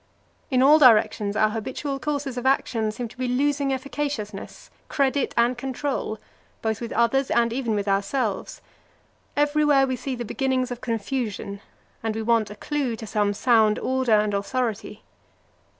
[0.49, 5.55] In all directions our habitual courses of action seem to be losing efficaciousness, credit, and
[5.55, 6.17] control,
[6.63, 8.63] both with others and even with ourselves;
[9.37, 11.61] everywhere we see the beginnings of confusion,
[12.01, 15.03] and we want a clue to some sound order and authority.